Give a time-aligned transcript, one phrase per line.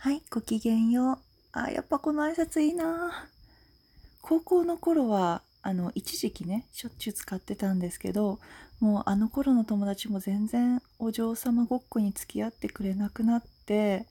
[0.00, 1.18] はい、ごきげんよう。
[1.50, 3.26] あ、やっぱこの挨拶いいな
[4.22, 8.38] 高校の頃は、あの、一時期ね、しょっちゅう使ってたんですけど、
[8.78, 14.06] もうあの頃の友達も全然お嬢様ごっこに付き合ってくれなくなって、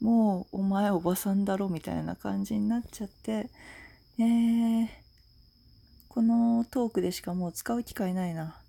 [0.00, 3.50] もうお前おばさんだろみたいな感じになっちゃって、
[4.18, 4.88] えー、
[6.08, 8.59] このトークでしかもう使う機会ないな。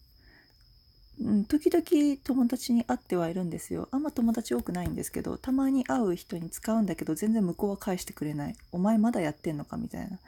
[1.23, 1.83] うん、時々
[2.23, 3.87] 友達に会ってはいるんですよ。
[3.91, 8.55] あんま友達多くないんですけど、たまに会う人に使うんだけど、全然向こうは返してくれない。
[8.71, 10.19] お前まだやってんのかみたいな。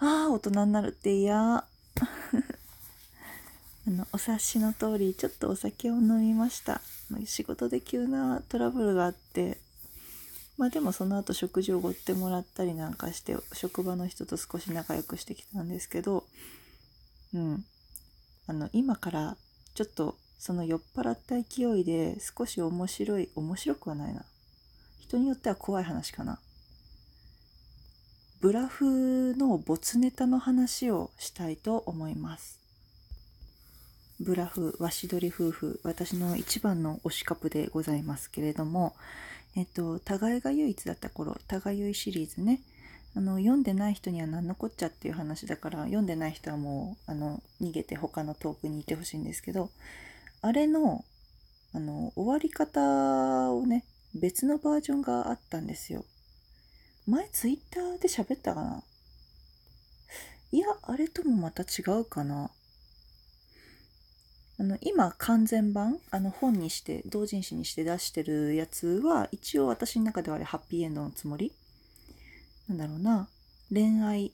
[0.00, 1.36] ああ、大人になるって嫌。
[1.64, 1.66] あ
[3.86, 6.80] の、お察しの通り、ちょっとお酒を飲みました。
[7.24, 9.58] 仕事で急なトラブルがあって、
[10.56, 16.24] まあでもその後食事をおごってもらったりなんかして、職場の人と少し仲良くしてきたんですけど、
[17.32, 17.64] うん。
[18.48, 19.36] あの、今から
[19.78, 24.24] ちょっとその酔っ払った勢いで少し面白い面白くはないな。
[24.98, 26.40] 人によっては怖い話かな。
[28.40, 32.58] ブラフの没ネタの話をしたいと思います。
[34.18, 38.96] ブラフ和紙取り夫婦私の一番の推しカップでございますけれども
[39.54, 42.58] えっと互いが唯一だった頃互い唯シリーズね
[43.18, 49.70] あの読んでない人には何のこっちゃっていう話だから読んでない人はもうあの逃げて他のトークにいてほしいんですけど
[50.40, 51.04] あれの
[51.74, 52.80] あの終わり方
[53.52, 56.04] をね別のバージョンがあったんですよ。
[57.08, 58.82] 前ツイッターで喋ったかな？
[60.52, 62.52] いやあれともまた違うかな。
[64.60, 71.50] あの今完全版あの本にして同人誌にして出してるやつは一応私の中ではあれハッピーエンドのつもり。
[72.68, 73.28] なんだろうな。
[73.72, 74.32] 恋愛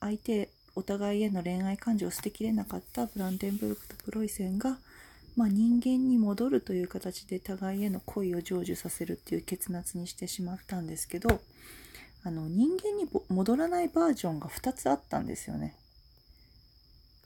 [0.00, 4.78] 相手お互いへの恋愛感情を捨てきれなかったブランデンブルクとプロイセンが、
[5.36, 11.40] まあ、人間に戻るという形で互いへの恋を成就させるっていう結末にしてしまったんですけど
[12.24, 15.76] あの人間に戻らないバージョンが2つあったんですよね。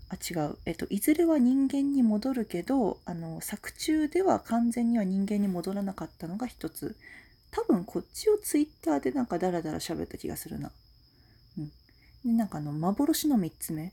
[0.08, 6.96] あ違う、えっと、いずれは人間に戻るけどあの作中では完全には人間に戻らなかったのが1つ。
[7.50, 10.70] 多分こっちをツイッターでなんかダラダラ喋った気がするな。
[11.58, 11.68] うん。
[12.24, 13.92] で、なんかあの、幻の3つ目。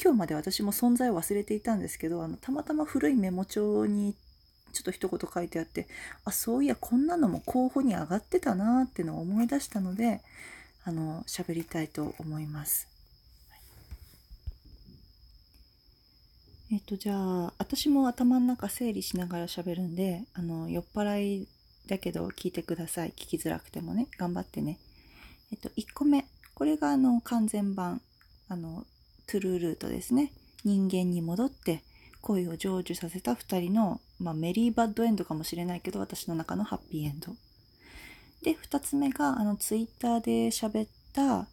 [0.00, 4.14] 今日まで私も存在を忘れていたんですけど、あの、たまたま古いメモ帳に
[4.72, 5.88] ちょっと一言書いてあって、
[6.24, 10.20] あ、そういや、こんなのも候補に上がってたなってのを思い出したので、
[10.84, 12.88] あの、喋りたいと思います。
[16.70, 21.48] えっと、じゃあ、私も頭の中整理しながら喋るんで、あの、酔っ払い
[21.88, 23.08] だけど聞いてください。
[23.10, 24.06] 聞きづらくてもね。
[24.16, 24.78] 頑張ってね。
[25.50, 26.24] えっと、1個目。
[26.54, 28.00] これがあの完全版、
[28.48, 28.86] あの、
[29.26, 30.32] トゥルールートですね。
[30.64, 31.82] 人間に戻って
[32.20, 37.32] 恋を成就させた2人の、まあ、メリーバッドエンドかもしれないけど、私の中のハッピーエンド。
[38.42, 41.48] で、2つ目が、あの、ツイッターで喋った、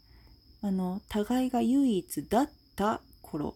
[0.61, 3.55] あの、互いが唯一だった頃。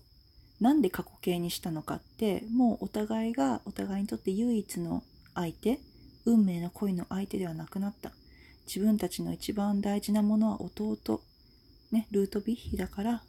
[0.60, 5.04] なんで過去形にしたのかって、もうお互いがお互いにとって唯一の
[5.34, 5.80] 相手
[6.26, 8.12] 運命の恋の相手ではなくなった。
[8.68, 11.22] 自分たちの一番大事なものは弟。
[11.92, 13.24] ね、ルートビッヒだから、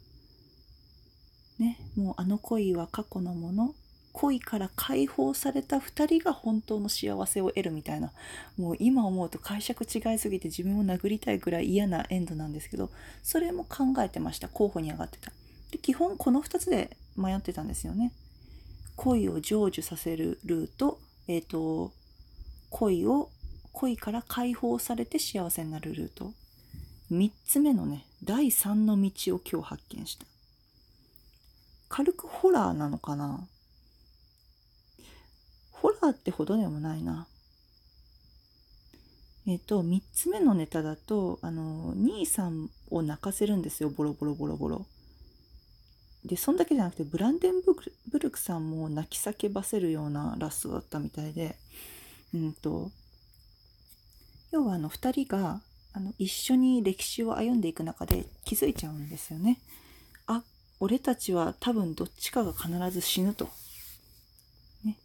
[1.57, 3.75] ね、もうあの恋は過去のもの。
[4.13, 8.11] 恋から解放された2人が本当の幸せを得るみたいな。
[8.57, 12.91] もう今思うと解釈違いすぎて自分を殴りたいぐらい嫌なエンドなんですけど。
[13.23, 14.47] それも考えてました。
[14.49, 15.31] 候補に上がってた。
[15.71, 18.11] で基本この2つで迷ってたんですよね。
[18.95, 20.99] 恋を成就させるルート。
[21.27, 21.93] えっ、ー、と
[22.71, 23.29] 恋を
[23.73, 26.33] 恋から解放されて幸せになるルート。
[27.11, 30.25] 3つ目のね第3の道を今日発見した。
[31.89, 33.47] 軽くホラーなのかな？
[35.71, 37.27] ホラーってほどでもないな。
[39.47, 43.89] えっ、と3つ目のネタだとあの兄さんを泣かせるんですよ。
[43.89, 44.85] ボロボロボロボロ。
[46.23, 47.55] でそんだけじゃなくてブランデン
[48.07, 51.57] ブルクさんも泣き叫ばせるようなラストだったみたいで。
[52.33, 52.91] うんと
[54.51, 55.61] 要はあの2人が
[55.93, 59.59] あの一緒に歴史を歩んでいく中で気づいちゃうんですよね。
[60.27, 60.43] あ
[60.79, 63.49] 俺たちは多分どっちかが必ず死ぬと。
[64.85, 64.97] ね、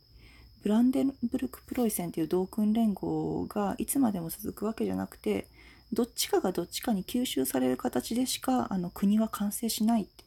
[0.63, 5.49] ブランデンブルク・プロイセンという同訓連合がいつまでも続くわけじゃなくて
[5.93, 10.25] どっちかがどっちかに吸収される形でしかあの国は完成しないって。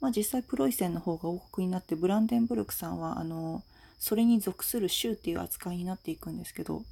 [0.00, 3.64] まあ、実際プロイセンの方が王国になってブランデンブルクさんはあの
[3.98, 6.82] それに属する州っていう扱いになっていくんですけど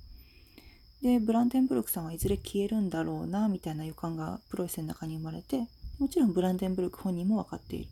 [1.03, 5.69] でブランデンブルクさんはいずれ消えるんだろうなみたいな予感がプロイセンの中に生まれて
[5.99, 7.89] もちろんブランデンブルク本人も分かっている。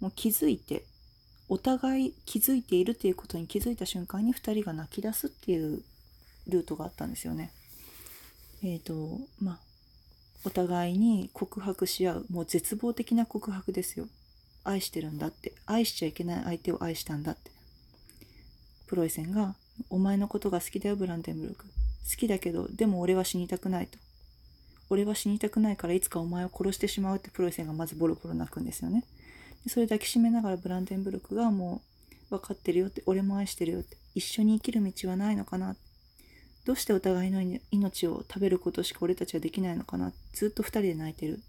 [0.00, 0.84] もう気づいて
[1.48, 5.82] お互い気づいているということに気づいた瞬間に2人が泣き出すっていう
[6.48, 7.52] ルートがあったんですよね。
[8.64, 9.58] えっ、とまあ
[10.44, 12.26] お互いに告白し合う。
[12.30, 14.06] もう絶望的な告白ですよ。
[14.64, 15.52] 愛してるんだって。
[15.66, 17.50] 愛しちゃいけない相手を愛したんだって。
[18.92, 19.54] プロイセンが
[19.88, 21.64] 「お前のことが好きだよブランデンブルク。
[21.64, 23.98] 好きだけどでも俺は死にたくない」と
[24.90, 29.06] 俺は死にたくないからいつかお前を殺してしまうってプロイセンがまずボロボロ泣くんですよね。
[29.64, 31.80] でそれ抱きしめながらブランデンブルクがも
[32.28, 35.74] う分かってるよって俺も愛してるよって一緒に生きる道はないのかな
[36.66, 37.40] どうしてお互いの
[37.70, 41.40] 命を食べることしか俺たちはできないのかなずっと2人で泣いてる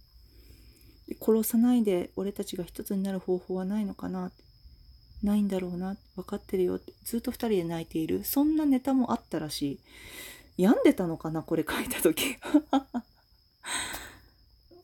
[1.19, 4.43] 殺さないで俺たちが一つになる方法はないのかなって
[5.23, 8.23] ないんだろうな分かってるよってずっと2人で泣いている。
[8.23, 9.79] そんなネタもあったらしい。
[10.57, 12.37] 病んでたのかなこれ書いた時。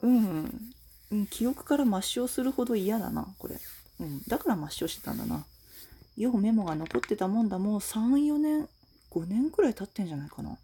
[0.01, 0.73] うん、
[1.11, 3.59] うん、記憶から抹消するほど嫌だなこれ、
[3.99, 5.45] うん、だから抹消してたんだな。
[6.15, 7.59] ようメモが残ってたもんだ。
[7.59, 8.69] もう34年
[9.11, 10.57] 5年くらい経ってんじゃないかな、ま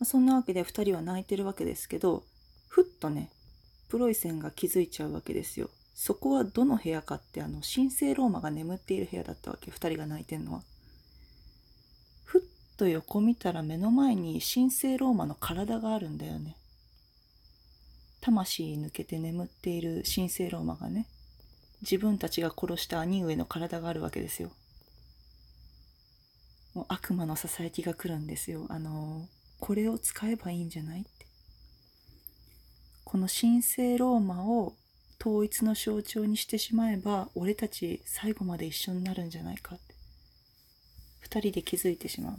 [0.00, 2.24] あ、そんなわけで2人は泣いてるわけですけど
[2.68, 3.30] ふっとね
[3.88, 5.70] プロイセンが気づいちゃうわけですよ。
[5.94, 9.70] そこはどの部屋かってあの神聖ローマが眠っている部屋だったわけ。
[9.70, 10.62] 2人が泣いてんのは。
[12.24, 12.42] ふっ
[12.76, 16.56] と横見たら目の前に神聖ローマの体があるんだよね。
[18.20, 21.06] 魂抜けて眠っている神聖ローマがね
[21.82, 24.50] 自分たちが殺した兄上の体があるわけですよ。
[26.74, 28.66] もう悪魔のささやきが来るんですよ。
[28.68, 29.28] あの
[29.60, 31.10] これを使えばいいんじゃないって。
[33.04, 34.74] この神聖ローマを
[35.20, 39.94] 統一の象徴にしてしまえば俺たち最後まで一緒になるんじゃないかって。
[41.28, 42.36] 2人で気づいてしまう。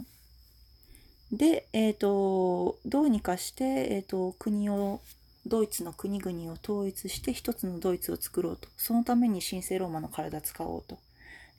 [1.36, 5.02] で、えーと、どうにかして、えーと、国を
[5.48, 8.68] ドイツの国々を統一して一つのドイツを作ろうと。
[8.78, 10.98] そのために神聖ローマの体使おうと。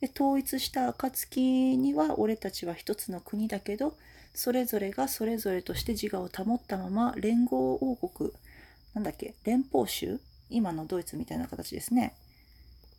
[0.01, 3.97] で統一した暁には俺たちは一つの国だけど
[4.35, 8.31] それぞれがそれぞれとして自我を保ったまま連合王国。
[8.93, 9.33] なんだっけ？
[9.43, 10.19] 連邦州？
[10.49, 12.15] 今のドイツみたいな形ですね。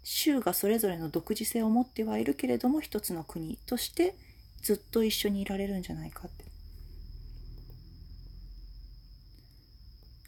[0.05, 4.15] 州がそれぞれの独自性を持ってはいるけれども一つの国として
[4.63, 6.45] ずっと一緒にいられるんじゃないかって。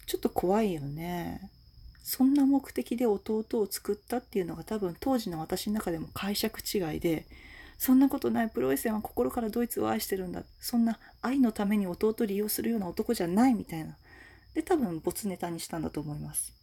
[0.06, 1.50] ちょっと怖いよね。
[2.02, 7.26] そんな目的で弟を作ったっていうのが多分当時の私の中でも解釈違いで
[7.78, 10.42] そんなことないプロイセンは心からドイツを愛してるんだ。
[10.58, 13.96] そんな愛のために弟を利用するような男じゃないみたいな。
[14.52, 16.59] で多分没ネタにしたんだと思います。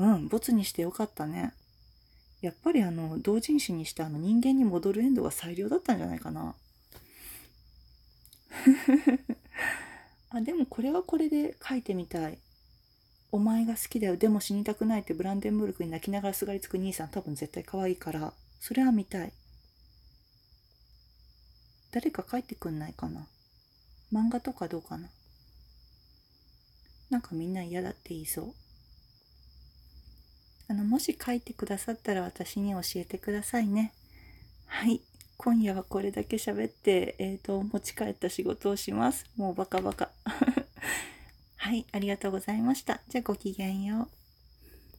[0.00, 1.52] うん没にしてよかったね。
[2.40, 6.54] やっぱりあの同人誌にしてあの人間に戻るエンドが最良だったんじゃないかな。
[10.30, 12.38] あでもこれはこれで書いてみたい。
[13.30, 14.16] お前が好きだよ。
[14.16, 17.10] でも死にたくないってブランデンブルクに泣きながらすがりつく兄さん。
[17.10, 18.32] 多分絶対可愛いから。
[18.58, 19.32] それは見たい。
[21.92, 23.26] 誰か書いてくんないかな。
[24.12, 25.10] 漫画とかどうかな。
[27.10, 28.54] なんかみんな嫌だって言いそう。
[30.90, 33.92] もし書いてくださったら私に教えてくださいね。
[34.66, 35.00] はい。
[35.36, 39.24] 今夜はこれだけ喋ってえっ、ー、と持ち帰った仕事をします。
[39.36, 40.10] もうバカバカ。
[41.58, 41.86] はい。
[41.92, 43.00] ありがとうございました。
[43.08, 44.19] じゃあごきげんよう。